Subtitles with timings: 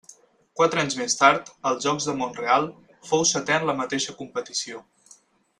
[0.59, 2.67] Quatre anys més tard, als Jocs de Mont-real,
[3.13, 4.83] fou setè en la mateixa competició.